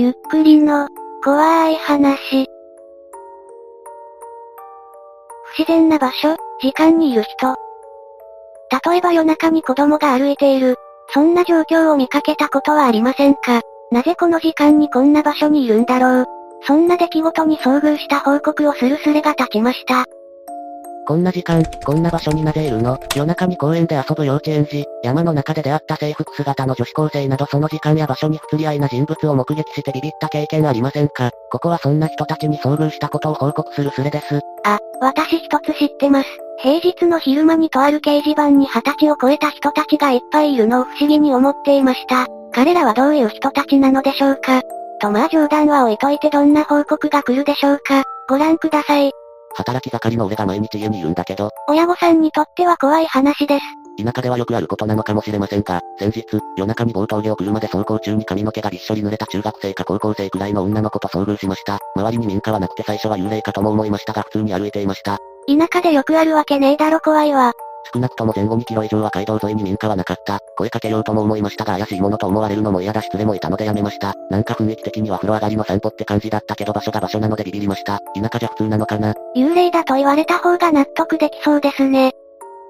[0.00, 0.86] ゆっくりの、
[1.24, 2.46] 怖い話。
[5.56, 7.56] 不自然な場所、時間にいる人。
[8.90, 10.76] 例えば夜中に子供が歩いている。
[11.12, 13.60] そんな状況を見かけたことはありませんか？
[13.90, 16.26] なぜこの時間にこんな場所にいるんだろう？
[16.62, 20.04] そんな出来事に遭遇した報告をするすれが立ちました。
[21.08, 23.00] こんな時間、こんな場所になぜいるの？
[23.16, 31.30] 夜中に公園で遊ぶ幼稚園児、山の中で出会った制服姿の女子高生などその時間や場所に不釣り合いな人物を目撃してビビった経験ありませんか？
[31.50, 34.42] ここはそんな人たちに遭遇したことを報告するスレです。
[34.66, 36.28] あ、私一つ知ってます。
[36.58, 42.26] 平日の昼間にとある掲示板に二十歳を超えた人たちがいっぱいいるのを不思議に思っていました。
[42.52, 44.60] 彼らはどういう人たちなのでしょうか？
[45.00, 49.10] とまあ冗談は置いといてどんな報告が来るでしょうかご覧ください。
[49.58, 51.50] 働き盛りの俺が毎日家にいるんだけど。
[51.68, 53.64] 親御さんにとっては怖い話です。
[54.02, 56.24] 田舎ではよくあることなのかもしれませんが、先日、
[56.56, 61.80] 夜中に強盗業車で走行中に髪の毛がびっしょり濡れた中学生か高校生くらいの女の子と遭遇しました。
[61.96, 65.18] 周りに民家はなくて最初は幽霊かとも思いましたが普通に歩いていました。
[65.48, 67.52] 田舎でよくあるわけねえだろ怖いわ。
[67.92, 70.38] 少なくとも前後2キロ以上は街道沿いに民家はなかった。
[70.56, 74.14] 声かけようとも思いましたが怪しいものと思われるのも嫌だし連れもいたのでやめました。
[74.30, 77.98] なんか雰囲気的には風呂上がりの散歩って感じだったけど場所が場所なのでビビりました。
[78.14, 82.12] 田舎じゃ普通なのかな幽霊だと言われた方が納得できそうですね。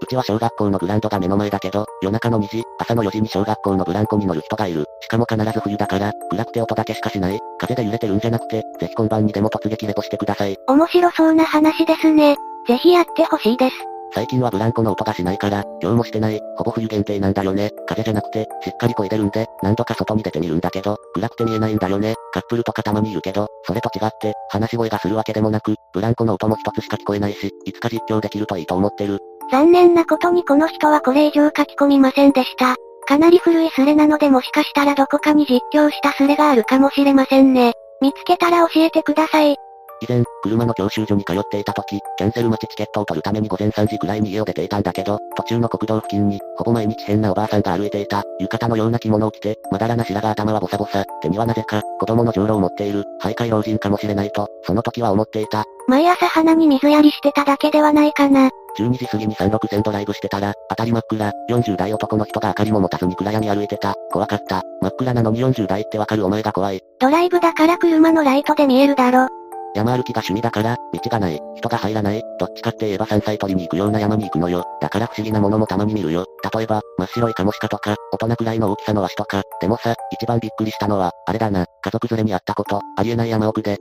[0.01, 4.85] うちは小学校のグランドが目の前だけど、夜中の2時、朝の4時に小学校のブランコに乗る人がいる。
[5.01, 7.41] しかも必ず冬だから、暗くて音だけしかしない。
[7.59, 10.57] 風で揺れてるんじゃなくて、ぜひ今晩にでも突撃レポしてください。
[10.69, 12.37] 面白そうな話ですね。
[12.69, 13.75] ぜひやってほしいです。
[14.13, 17.71] 最近はブランコの音がしないから、今日もしてない、ほぼ冬限定なんだよね。
[17.87, 22.15] 風じゃなくて、しっかり声出るんで、何度か外に出てみるんだけど、暗くて見えないんだよね。
[22.33, 29.19] カップルとかたまにいるけど、それと違って、話し声がするわけでもなく、ブランコの音も一つしか聞こえないし、いつか実況できるといいと思ってる。
[29.51, 32.77] 残念なことにこの人はこれ以上書き込みませんでした。
[33.07, 37.73] かなり古いスレなのでもしかしたらどこかに実況したスレがあるかもしれませんね。
[38.03, 39.57] 見つけたら教えてください。
[40.01, 55.65] 以前、車の教習所に通っていた時、キャンセル待ちチケットを取るために午前3時くらいに家を出ていたんだけど、途中の国道付近に、ほぼ毎日変なおばあさんが歩いていた、浴衣のような着物を着て、まだらな白髪頭はボサボサ、手にはなぜか、子供の上路を持っている、徘徊老人かもしれないと、その時は思っていた。
[55.89, 58.51] 毎朝鼻に水やりしてただけではないかな。
[58.79, 63.95] 12時過ぎに36線ドライブしてたら、当たり真っ暗、40代男の人が明かりも持たずに暗闇歩いてた。
[64.13, 64.63] 怖かった。
[64.81, 66.81] 真っ暗なのに40代ってわかるお前が怖い。
[67.01, 69.38] ドライブだから車のライトで見えるだろ。
[69.75, 74.65] 山歩きが趣味だから、道がない、人が入らない、どっちかって言えば山菜取りに行くような山に行くのよ。
[74.81, 76.25] だから不思議なものもたまに見るよ。
[76.55, 79.43] 例えば、真っ白いカモシカとか、大人くらいの大きさのワシとか。
[79.61, 83.77] でもさ、一番びっくりしたのは、あれだな、家族連れに会ったこと、ありえない山奥で。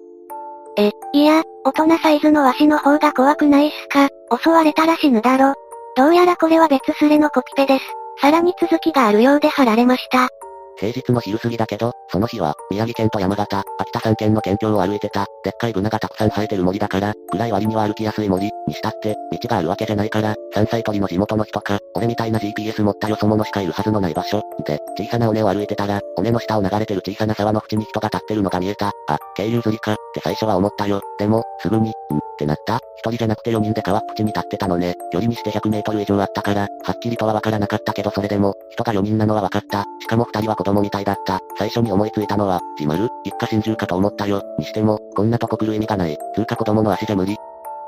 [0.77, 4.09] え、いや、大人サイズのワシの方が怖くないっすか？
[4.43, 5.55] 襲われたら死ぬだろ。
[5.95, 7.85] どうやらこれは別スレのコピペです。
[8.21, 10.29] さらに続きがあるようで貼られました。
[10.79, 28.91] 平日の昼過ぎだけど、その日は、宮城県と山形、秋田3県の県境を歩いてた、でっかいブナがたくさん生えてる森だから、暗い割には歩きやすい森、にしたって、道があるわけじゃないから、山菜採りの地元の人か、俺みたいな GPS 持ったよそ者しかいるはずのない場所、で、小さな尾根を歩いてたら、尾根の下を流れてる小さな沢の縁に人が立ってるのが見えた。
[29.07, 31.01] あ、渓流釣りか、って最初は思ったよ。
[31.17, 31.93] でも、すぐに、ん
[32.37, 32.79] ってなった。
[32.97, 34.95] 一人じゃなくて4人で川っぷちに立ってたのね。
[35.11, 39.85] 距離にして100メートル以上あったから、はっきりとはわからなかったけどそれでも、人が4人なのはわかった。
[39.99, 41.39] しかも2人は子供みたいだった。
[41.57, 44.43] 最初に思いついたのは、自丸一家心中かと思ったよ。
[44.59, 46.17] にしても、こんなとこ来る意味がない。
[46.35, 47.35] 通過子供の足じゃ無理。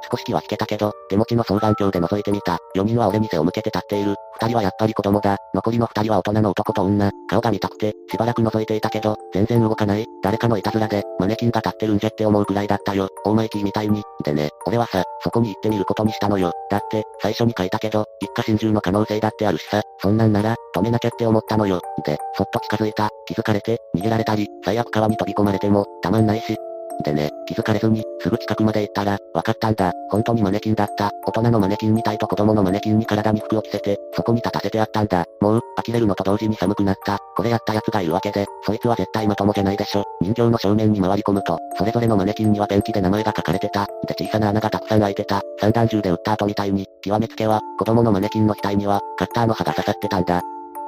[0.10, 2.58] 少し気は引けたけど、手持ちの双眼鏡で覗いてみた。
[2.76, 4.16] 4人は俺に背を向けて立っている。
[4.42, 5.38] 2人はやっぱり子供だ。
[5.54, 7.12] 残りの2人は大人の男と女。
[7.30, 10.06] 顔が見たくて、しばらく覗いていたけど、全然動かない。
[10.24, 13.10] 誰かのいたずらで、マネキンが立ってるんじゃって思うくらいだったよ。
[13.26, 14.04] オーマイキーみたいに。
[14.24, 16.52] でね、俺はさ、そこに行ってみることにしたのよ。
[16.70, 21.82] だって、最初に書いたけど、一家心中の可能性だってあるしさ、そんなんなら、止めなきゃって思ったのよ。
[22.06, 23.10] で、そっと近づいた。
[23.26, 26.58] 気づかれて、逃げられたり、最悪川に飛び込まれても、たまんないし、
[27.04, 29.94] でね、気づかれずに、すぐ近くまで行ったら、分かったんだ。
[30.10, 31.12] 本当にマネキンだった。
[31.26, 35.24] 大人のマネキンみたいと子供のマネキンに体に服を着せて、そこに立たせてあったんだ。
[35.40, 37.18] もう、呆れるのと同時に寒くなった。
[37.38, 40.04] これやった奴がいるわけで、そいつは絶対まともじゃないでしょ。
[40.22, 43.86] 人形の正面に回り込むと、それぞれのマネキンにはペンキで名前が書かれてた。
[43.86, 45.42] で小さな穴がたくさん開いてた。
[45.60, 50.42] 散弾銃で撃った後みたいに、極めつけは、子供のマネキンの額には、カッターの刃が刺さってたんだ。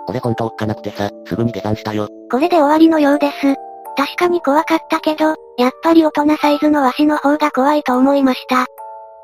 [0.08, 2.10] 俺ほんとおっかなくてさ、すぐに下山したよ。
[2.30, 3.71] これで終わりのようです。
[3.96, 8.68] 確かに怖かったけど、やっぱり大人サイズのワシの方が怖いと思いました。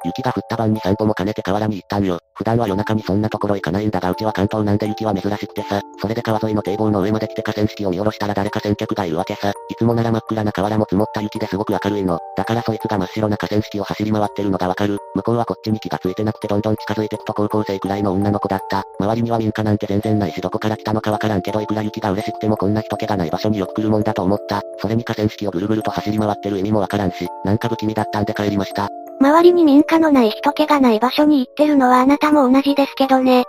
[0.06, 2.20] 雪が降った晩に散歩も兼ねて河原に行ったんよ。
[2.36, 9.50] 普段は夜中にそんなところ行かないんだがうちは関東なんで雪は珍しくてさ、それで川沿いの堤防の上まで来て河川敷を見下ろしたら誰か先客がいるわけさ。
[9.50, 12.20] いつもなら真っ暗な河原も積もった雪ですごく明るいの。
[12.36, 14.98] だからそいつが真っ白な河川敷を走り回ってるのがわかる。
[15.16, 18.84] 向こうはこっちに気がついてなくてどんどん近づいてくと高校生くらいの女の子だった。
[19.00, 24.62] 周りには民家なんて全然ないしどこから来たのかわからんけどいくら雪が嬉しくてもこんな人気がない場所によく来るもんだと思った。
[24.80, 28.88] それに河川敷をぐるぐると走り回ってる意味もわからんし、なんか不気味だったんで帰りました。
[29.20, 33.44] 周りに民家のない人気がない場所に行ってるのはあなたも同じですけどね。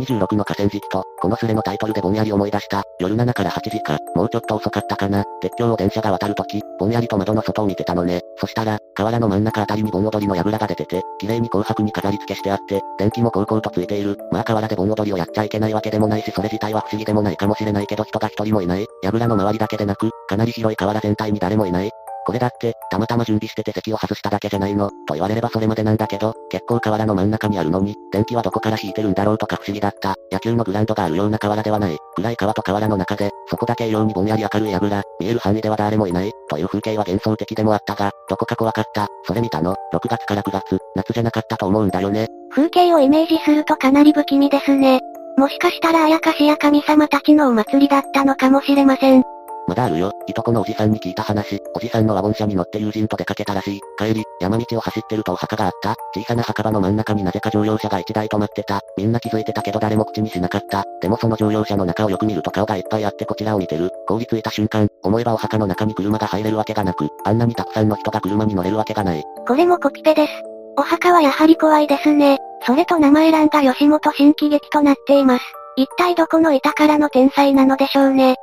[0.00, 2.82] 26の河川敷と、このスレのタイトルでぼんやり思い出した。
[2.98, 5.24] 夜7から8時か、もうちょっと遅かったかな。
[5.40, 8.22] 鉄橋を電車が渡るとき、ぼんやりと窓の外を見てたのね。
[8.38, 14.18] そしたら、河原の真ん中あたりに盆踊りの櫓が出てて、綺麗に紅白に飾り付けしてあって、電気も高々とついている。
[14.32, 18.86] まあ河原で盆踊りをやっちゃいけないわけでもないしそれ自体は不思議でもないかもしれないけど人が一人もいない。
[19.04, 21.90] 櫓の周りだけでなく、かなり広い河原全体に誰もいない。
[22.26, 30.14] これだって、たまたま準備してて席を外しただけじゃないの、と言われればそれまでなんだけど、結構河原の真ん中にあるのに、電気はどこから引いてるんだろうとか不思議だった。
[30.32, 31.96] 野球のグラウンドがあるような河原ではない。
[32.16, 39.06] 暗い川と河原の中で、そこだけ異様にぼんやり明るい櫓、見える範囲では誰もいない、という風景は幻想的でもあったが、どこか怖かった。
[39.26, 42.26] それ見たの、6月から9月、夏じゃなかったと思うんだよね。
[42.50, 45.00] 風景をイメージするとかなり不気味ですね。
[45.36, 49.33] もしかしたらあやかしや神様たちのお祭りだったのかもしれません。
[49.66, 50.12] まだあるよ。
[50.26, 51.60] いとこのおじさんに聞いた話。
[51.74, 53.80] おじさんのワゴン車に乗って友人と出かけたらしい。
[53.96, 55.94] 帰り、山道を走ってるとお墓があった。
[56.14, 58.80] 小さな墓場の真ん中になぜか乗用車が1台止まってた。
[58.96, 60.84] みんな気づいてたけど誰も口にしなかった。
[61.00, 63.90] でもその乗用車の中をよく見ると顔がいっぱいあってこちらを見てる。
[64.06, 69.22] 凍りついた瞬間、思えばお墓の中に車が入れるわけがなく、あんなにたくさんの人が車に乗れるわけがない。
[69.46, 70.32] これもコピペです。
[70.76, 72.38] お墓はやはり怖いですね。
[72.66, 75.44] それと名前欄が吉本新喜劇となっています。
[75.76, 78.36] 一体どこの板からの天才なのでしょうね。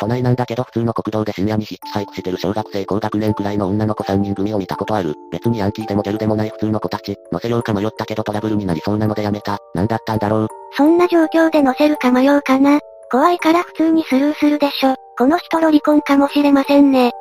[0.00, 5.14] 都内なんだけど普通の国道で深夜にヒッチハイクしてる小学生高学年くらいの女の子3人組を見たことある。
[5.30, 7.16] 別にヤンキーでもギャルでもない普通の子たち。
[7.32, 9.58] 乗せようか迷ったけどトラブルになりそうなのでやめた。
[9.74, 10.48] なんだったんだろう？
[10.76, 12.80] そんな状況で乗せるか迷うかな？
[13.10, 14.94] 怖いから普通にスルーするでしょ。
[15.16, 17.12] この人ロリコンかもしれませんね。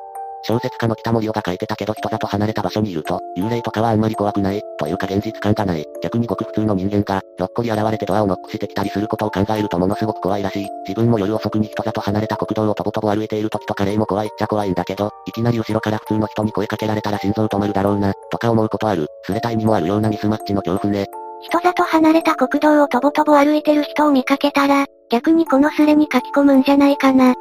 [0.43, 5.85] 小説家の北森夫が書いてたけど人里離れた場所にいると、幽霊とかはあんまり怖くない、というか現実感がない。
[6.01, 10.67] 逆にごく普通の人間が、ひょっこり現れてドアをノックしてきたりすることを考えるとものすごく怖いらしい。
[10.87, 19.07] 自分も夜遅くに人里離れた国道をとぼとぼ歩いている時とか霊も怖いっちゃ怖いんだけど、いきなり後ろから普通の人に声かけられたら心臓止まるだろうな、とか思うことある。
[19.23, 21.05] スレタイにもあるようなミスマッチの恐怖ね。
[21.41, 27.33] 人里離れた国道をとぼとぼ歩いてる人を見かけたら、逆にこのスレに書き込むんじゃないかな。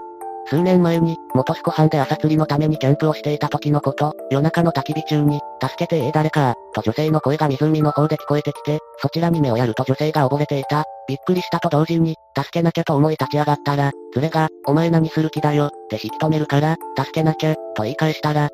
[0.49, 10.85] 数年前に、元栖湖畔で朝釣りのためにキャンプをしていた時のこと、夜中の焚き火中に、助けてえ誰か、と女性の声が湖の方で聞こえてきて、そちらに目をやると女性が溺れていた。
[11.09, 18.49] びっくりしたと同時に、助けなきゃと思い立ち上がったら、連れが、お前何する気だよ、って引き止めるから、助けなきゃ、と言い返したら、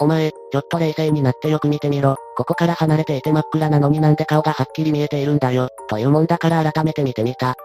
[0.00, 2.16] お前、ちょっと冷静になってよく見てみろ。
[2.36, 5.70] ここから離れていて真っ暗なのになんで顔がはっきり見えているんだよ。
[5.88, 7.56] というもんだから改めて見てみた。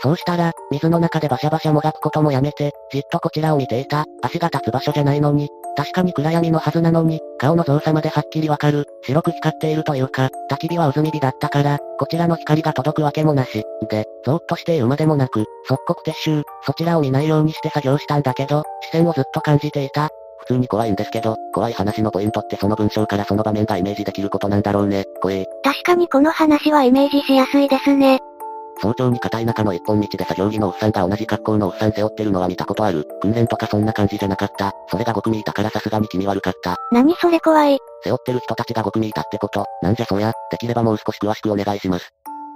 [0.00, 4.04] そうしたら、水の中でバシャバシャもがくこともやめて、じっとこちらを見ていた。
[4.22, 8.86] 足が立つ場所じゃないのに、確かに暗闇のはずなのに、顔の造作まではっきりわかる。
[9.02, 13.64] 白く光っているというか、焚き火は渦み火だったから、こちらの光が届くわけもなし。
[13.88, 20.10] で、ぞーっとして言うまでもなく、即刻撤収、そちらを見ないようにして作業したんだけど、視線をずっと感じていた。
[20.38, 25.04] 普通に怖いんですけど、怖い話のポイントってその文章からその場面がイメージできることなんだろうね。
[25.20, 25.46] 怖え。
[25.64, 28.20] 確かにこの話はイメージしやすいですね。
[28.80, 33.06] 早朝に片田舎の一本道で作業着のおっさんが同じ格好のおっさん背負ってるのは見たことある。
[33.20, 34.72] 訓練とかそんな感じじゃなかった。
[34.88, 36.76] それが5組いたからさすがに気味悪かった。
[36.92, 37.78] 何それ怖い。
[38.04, 39.64] 背負ってる人たちが5組いたってこと。
[39.82, 42.10] なんじゃそりゃ、できればもう少し詳しくお願いします。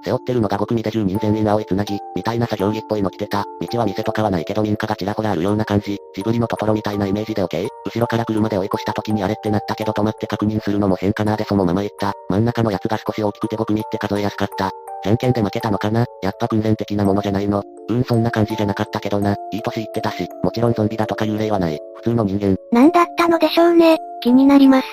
[0.04, 3.44] 背負ってるのが5組で10人全員青いつなぎ、みたいな作業着っぽいの着てた。
[3.60, 5.98] 道は店とかはないけど民家がちらほらあるような感じ。
[6.14, 7.68] ジブリのトトロみたいなイメージで OK?
[7.86, 12.12] 後ろから車で追い越した時にあれってなったけど止まって確認するのも変かなでそのまま行った。
[12.28, 14.70] 真ん中のやつが少し大きくて5組って数えやすかった。
[15.02, 16.06] じゃんけんで負けたのかな？
[16.22, 17.62] やっぱ訓練的なものじゃないの。
[17.88, 19.36] うん、そんな感じじゃなかったけどな。
[19.52, 21.78] いい年言ってたし、もちろんゾンビだとか幽霊はない。
[21.96, 22.56] 普通の人間。
[22.70, 23.98] 何だったのでしょうね。
[24.20, 24.86] 気になります。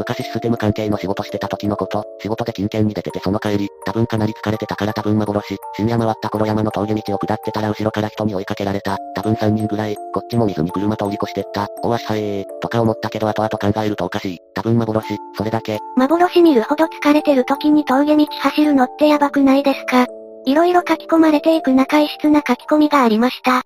[0.00, 15.78] 昔システム関係の仕事してた時のこと、仕事で金券に出ててその帰り、多分かなり疲れてたから多分幻、深夜回った頃山の峠道を下ってたら後ろから人に追いかけられた、多分3人ぐらい、こっちも水に車通り越してった、お足早えー、とか思ったけど後々考えるとおかしい、多分幻、それだけ。
[15.96, 20.06] 幻見るほど疲れてる時に峠道走るのってやばくないですか？
[20.46, 23.62] 色々書き込まれていく中異質な書き込みがありました。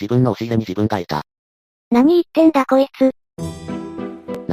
[0.00, 1.22] 自分の押し入れに自分がいた。
[1.90, 3.12] 何言ってんだこいつ。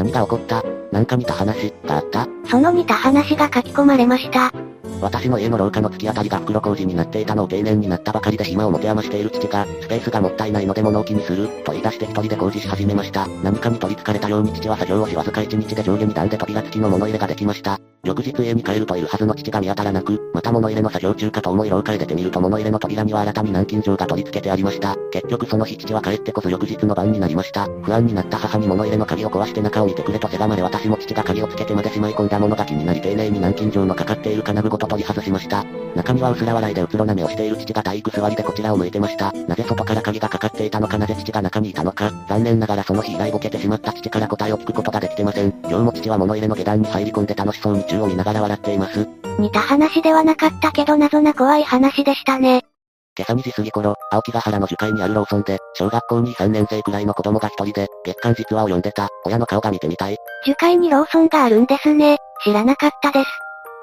[0.06, 0.64] 何が起こった？
[0.92, 2.28] なんか似た話、があった？
[2.48, 4.52] その似た話が書き込まれました。
[5.02, 13.28] 私の家の廊下の突き当たりが袋工事になっていたのを定年になったばかりで暇を持て余している父が、スペースがもったいないので物置にする、と言い出して一人で工事し始めました。
[13.44, 17.80] 何かに取り憑かれたように父は作業をしわずか一日で上下に段で扉付きの物入れができました。
[18.06, 24.96] 翌日家に帰るといるはずの父が見当たらなく、また物入れの作業中かと思い廊下へ出てみると物入れの扉には新たに南京錠が取り付けてありました。
[25.12, 27.68] 結局その日父は帰ってこそ翌日の晩になりました。
[27.82, 35.64] 不安になった母に物入れの鍵を壊して中を見てくれとせがまれ私も父が鍵をつけてまでしまい込んだものが気になり丁寧に南京錠のかかっている金具ごと取り外しました。
[35.96, 39.32] 中には薄ら笑いでうつろな目をしている父が体育座りでこちらを向いてました。
[39.32, 42.12] なぜ外から鍵がかかっていたのかなぜ父が中にいたのか。
[42.28, 45.54] 残念ながらその日以来ボケてしまった父から答えを聞くことができてません。
[45.64, 49.08] 今日も父は物入れの下段に入り込んで楽しそうに宙を見ながら笑っています。
[49.40, 52.64] 似た話ではなかったけど謎な怖い話でしたね。
[53.18, 60.18] 今朝2時過ぎ頃、青木ヶ原の樹海にあるローソンで、小学校2、3年生くらいの子供が一人で、月刊実話を読んでた、親の顔が見てみたい。
[60.46, 62.18] 樹海にローソンがあるんですね。
[62.44, 63.30] 知らなかったです。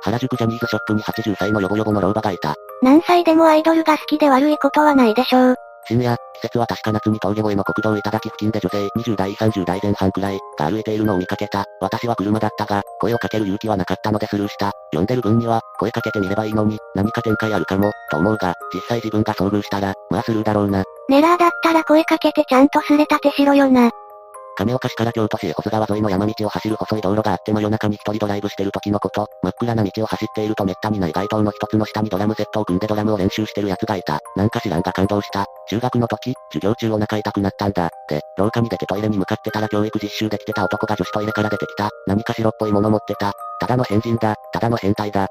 [0.03, 2.57] 原宿ジャニーズショップに80歳のヨボヨボの老婆がいた。
[2.83, 5.57] 何歳でもアイドルが好きで悪いことはないでしょう。
[5.87, 11.65] 深夜、季節は確か夏に峠越えの国道頂き付近で女性20代30代前半くらいが歩いているのを見かけた。
[11.81, 14.73] 私は車だったが、声をかける勇気はなかったのでスルーした。
[14.93, 20.85] 呼んでる分には、声かけてみればいいのに、何か展開あるかも、と思うが、実際自分が遭遇したら、まあスルーだろうな。
[21.09, 23.91] ネラーだったら声かけてちゃんとすれたてしろよな。
[24.57, 34.21] 亀岡市から京都市へ保津川沿いの山道を走る細い道路があって真夜中に一人ドライブしてる時のこと、真っ暗な道を走っていると滅多にない街灯の一つの下にドラムセットを組んでドラムを練習してる奴がいた。
[34.37, 35.47] なんか知らんが感動した。
[35.69, 37.91] 中学の時、授業中お腹痛くなったんだ。
[38.09, 41.91] で、廊下に出てトイレに向かってたら教育実習できてた男が女子トイレから出てきた。
[42.07, 43.33] 何か白っぽいもの持ってた。
[43.61, 44.37] ただの変人だ。
[44.53, 45.29] ただの変態だ。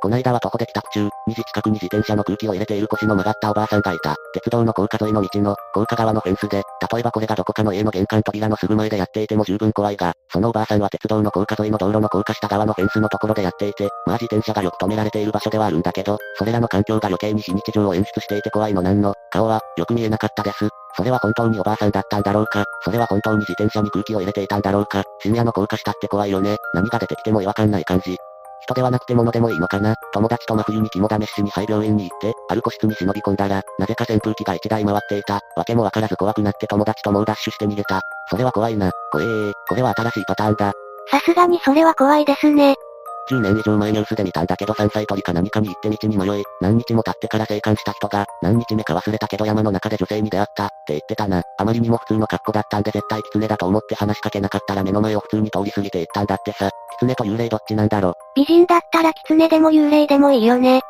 [0.00, 4.16] こないだは徒歩で帰宅中、2時近くに自転車の空気を入れている腰の曲がったおばあさんがいた。
[4.32, 20.68] 鉄道の高架沿いの道の、高架側のフェンスで、例えばこれがどこかの家の玄関扉のすぐ前でやっていても十分怖いが、そのおばあさんは鉄道の高架沿いの道路の高架下側のフェンスのところでやっていて、まあ自転車がよく止められている場所ではあるんだけど、それらの環境が余計に非日常を演出していて怖いのなんの、顔は、よく見えなかったです。
[20.96, 26.56] それは本当におばあさんだったんだろうかそれは本当に自転車に空気を入れていたんだろうか深夜の高架下って怖いよね。
[26.74, 28.16] 何が出てきても違和感ない感じ。
[28.62, 35.40] 人ではなくて物でもいいのかな友達と真冬に肝試しに廃病院に行って、ある個室に忍び込んだら、なぜか扇風機が一台回っていた。
[35.56, 38.00] わけもわからず怖くなって友達と猛ダッシュして逃げた。
[38.28, 38.90] それは怖いな。
[39.10, 40.72] 怖えー、これは新しいパターンだ。
[41.10, 42.76] さすがにそれは怖いですね。
[43.28, 51.42] 10年以上前ニュースで見たんだけど山菜採りか何かに行って道に迷い、何日も経ってから生還した人が、何日目か忘れたけど山の中で女性に出会った、って言ってたな。
[51.58, 56.70] あまりにも普通の格好だったんで絶対狐だと思って話しかけなかったら目の前を普通に通り過ぎて行ったんだってさ。
[56.98, 58.14] 狐と幽霊どっちなんだろ。
[58.34, 60.82] 美人だったら狐でも幽霊でもいいよね。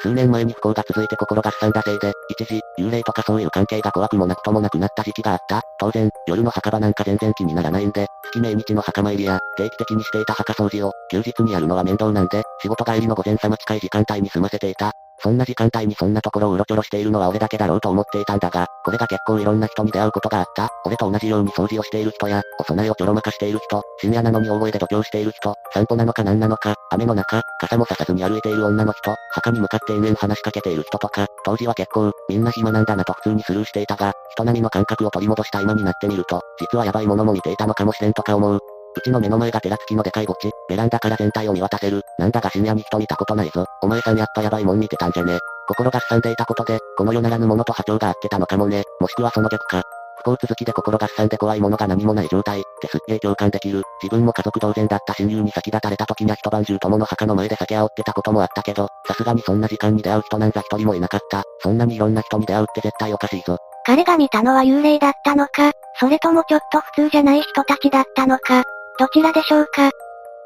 [0.00, 5.62] 数年前に不幸が続いて心がすさんだせいで、一時、幽霊とかそういう関係が怖くもなくともなくなった時期があった。
[5.78, 14.92] 当然、夜の墓場なんか全然気にならないんで、月命日の墓参りや、定期的にしていた墓掃除を、休日にやるのは面倒なんで、仕事帰りの午前様近い時間帯に済ませていた。
[15.20, 20.68] そんな時間帯にそんなところをうろちょろしているのは俺だけだろうと思っていたんだが、これが結構いろんな人に出会うことがあった。
[20.84, 38.60] 俺と同じように掃除をしている人や、お供えをちょろまかしている人、深夜なのに大声で度胸している人、散歩なのか何なのか、雨の中、傘もささずに歩いている女の人、墓に向かって延々話しかけている人とか、当時は結構、みんな暇なんだなと普通にスルーしていたが、人並みの感覚を取り戻した今になってみると、実はヤバいものも見ていたのかもしれんとか思う。
[38.96, 42.00] うちの目の前がテラ付きのでかい墓地、ベランダから全体を見渡せる。
[42.18, 43.66] なんだが深夜に人見たことないぞ。
[43.86, 45.38] お前さんやっぱヤバいもん見てたんじゃね。
[45.68, 48.82] 心がすさんでいたことで、この世ならぬものと波長が合ってたのかもね。
[48.98, 49.84] もしくはその逆か。
[50.18, 53.84] 不幸続きで心がすさんで怖いものが何もない状態ってすっげえ共感できる。
[54.02, 61.44] 自分も家族同然だった親友に先立たれた時には一晩中友の墓の前で酒煽ってたこともあったけど、さすがにそんな時間に出会う人なんざ一人もいなかった。
[61.60, 63.56] そんなにいろんな人に出会うって絶対おかしいぞ。
[63.84, 68.64] 彼が見たのは幽霊だったのか、それともちょっと普通じゃない人たちだったのか、
[68.98, 69.92] どちらでしょうか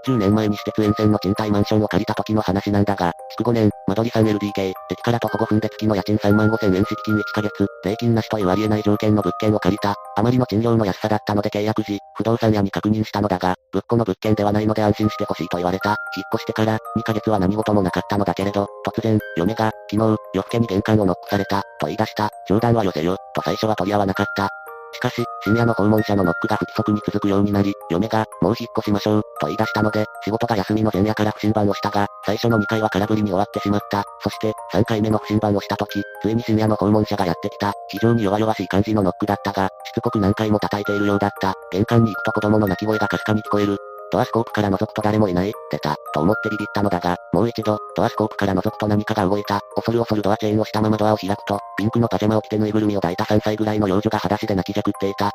[0.07, 9.95] 10年前に私鉄沿線の賃貸マンションを借りた時の話なんだが、築5年、間取り 3LDK、駅から徒歩5分で月の家賃3万5千円敷金1ヶ月、礼金なしというありえない条件の物件を借りた。
[10.17, 15.91] あまりの賃料の安さだったので契約時、不動産屋に確認したのだが、ぶっこの物件ではないので安心してほしいと言われた。
[16.17, 22.31] 引っ越してから2ヶ月は何事もなかったのだけれど、突然、嫁が、昨日、夜更けに玄関をノックされた、と言い出した。
[22.49, 24.49] 冗談はよせよ、と最初は取り合わなかった。
[24.93, 34.05] しかし、深夜の訪問者のノックが不規則に続くようになり、嫁が、もう引っ越しましょう、と言い出したので、仕事が休みの前夜から不審判をしたが、最初の2回は空振りに終わってしまった。
[34.21, 37.73] そして、3回目の不審判をした時、ついに深夜の訪問者がやってきた。
[37.89, 41.55] 非常に弱々しい感じのノックだったが、しつこく何回も叩いているようだった。
[41.71, 43.79] 玄関に行くと子供の泣き声がかすかに聞こえる。
[44.13, 55.31] ドアスコープから覗くと誰もいない、出た、と思ってビビったのだが、もう一度、ドアスコープから覗くと何かが動いた、恐る恐るドアチェーンをしたままドアを開くと、ピンクのパジャマを着てぬいぐるみを抱いた3歳ぐらいの幼女が裸足で泣きじゃくっていた。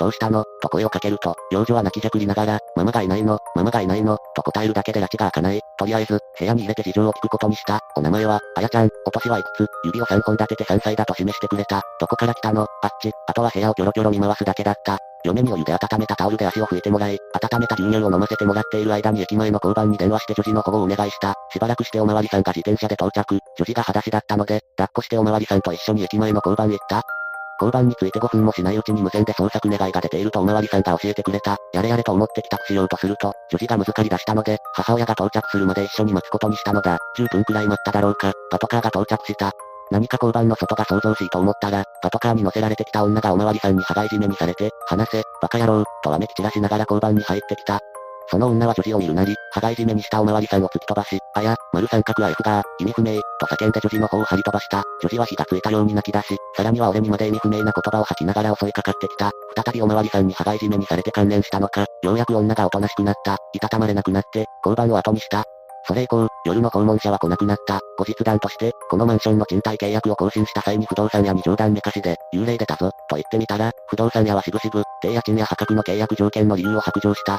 [0.00, 0.42] どうしたの？
[0.60, 5.60] と声をかけると、幼女は泣きじゃくりながら、ママがいないのママがいないのと答えるだけで拉致が開かない。
[5.78, 7.78] とりあえず、部屋に入れて事情を聞くことにした。
[7.94, 9.66] お名前は、あやちゃん、お年はいくつ？
[9.84, 11.82] 指を3本立てて3歳だと示してくれた。
[12.00, 12.66] どこから来たの？
[12.82, 13.12] あっち。
[13.28, 14.98] あとは部屋をキョロキョロ見回すだけだった。
[15.24, 21.34] 嫁にお湯で温めたタオルで足を拭いてもらい、温めた牛乳を飲ませてもらっている間に駅前の交番に電話して女児の保護をお願いした。
[21.50, 23.38] しばらくしておまわりさんが自転車で到着。
[23.56, 27.02] 女児が裸足だったので、抱っこしておまわりさんと一緒に駅前の交番へ行った。
[27.60, 31.56] 交番について5分もしないうちに無線で捜索願いが出ているとおまわりさんが教えてくれた。
[31.72, 36.98] やれやれと思って帰宅しようとすると、女児がむずかり出したので、母親が到着するまで一緒に待つことにしたのだ。
[37.16, 38.32] 10分くらい待っただろうか。
[38.50, 39.52] パトカーが到着した。
[39.94, 47.78] 何か交番の外が想像しいと思ったら、パトカーに乗せられてきた女がおまわりさんに羽交い締めにされて、話せ、バカ野郎、とわめき散らしながら交番に入ってきた。
[48.28, 54.82] その女は女児を見るなり、羽交い締めにしたおまわりさんを突き飛ばし、あや、丸三角は F が、意味不明、と叫んで女児の方を張り飛ばした。
[55.00, 59.30] 女児は火がついたように泣き出し、さらには俺にまで意味不明な言葉を吐きながら襲いかかってきた。
[59.54, 63.36] 再びおまわりさんに羽交い締めにされて関連したのか、ようやく女がおとなしくなった。
[63.52, 65.44] いたたまれなくなって、交番を後にした。
[65.86, 67.80] それ以降、夜の訪問者は来なくなった。
[67.98, 77.38] 後日談として、このマンションの賃貸契約を更新した際に不動産屋に冗談めかしで、幽霊出たぞ、と言ってみたら、不動産屋はしぶしぶ、低家賃や破格の契約条件の理由を白状した。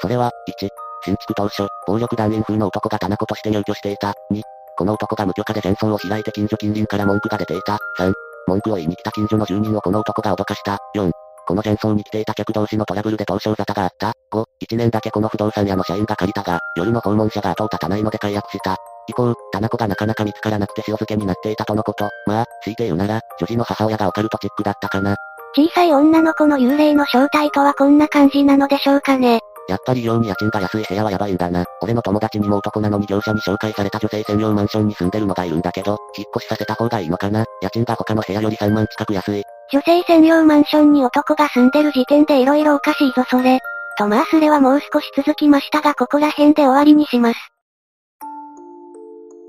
[0.00, 0.30] それは、
[0.62, 0.68] 1、
[1.04, 4.14] 新築当初、暴力団員風の男が棚子として入居していた。
[4.32, 4.42] 2、
[4.76, 7.78] この男が無許可で戦争を開いて近所近隣から文句が出ていた。
[7.98, 8.12] 3、
[8.46, 10.78] 文句を言いに来た近所の住人をこの男が脅かした。
[10.96, 11.10] 4、
[11.48, 14.12] この戦争に来ていた客同士のトラブルで当初沙汰があった。
[14.34, 18.76] 5、1年だけこの不動産屋の社員が借りたが、夜の訪問者が後を絶たないので解約した。
[19.08, 22.10] 以降、棚子がなかなか見つからなくて塩漬けになっていたとのこと。
[22.26, 25.16] まあ、強いて言うなら、女児の母親がオカルトチックだったかな。
[25.56, 29.40] 小さい女の子の幽霊の正体とはこんな感じなのでしょうかね。
[29.70, 31.64] やっぱり異様に家賃が安い部屋はやばいんだな。
[31.80, 39.42] 俺の友達にも男なのに業者に紹介された女性専用マンションに住んでるのがいるんだけど、引っ越しさせた方がいいのかな家賃が他の部屋より3万近く安い。
[39.70, 43.60] 女性専用マンションに男が住んでる時点で色々おかしいぞそれ。
[43.98, 47.38] とまあそれはもう少し続きましたがここら辺で終わりにします。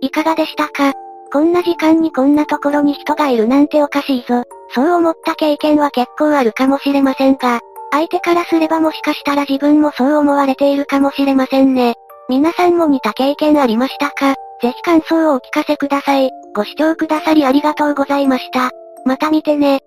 [0.01, 0.93] いかがでしたか？
[1.31, 4.43] こんな時間にこんなところに人がいるなんておかしいぞ。
[4.73, 7.59] そう思った経験は結構あるかもしれませんが、
[7.91, 11.95] 相手からすればもしかしたら自分もそう思われているかもしれませんね。
[12.27, 14.35] 皆さんも似た経験ありましたか？
[14.61, 16.29] ぜひ感想をお聞かせください。
[16.55, 18.71] ご視聴くださりありがとうございました。
[19.05, 19.79] また見てね。